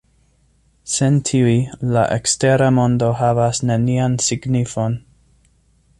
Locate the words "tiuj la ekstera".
1.29-2.71